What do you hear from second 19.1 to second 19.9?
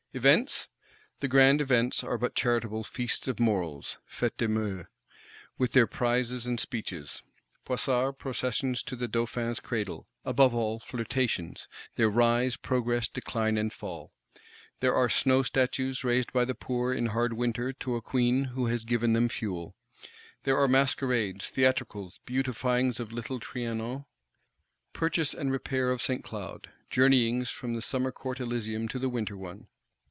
them fuel.